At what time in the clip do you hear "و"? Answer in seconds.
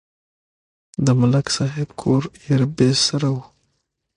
3.35-3.37